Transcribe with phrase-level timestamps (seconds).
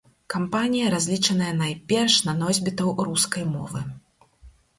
[0.33, 3.79] Кампанія разлічаная найперш на носьбітаў рускай мовы.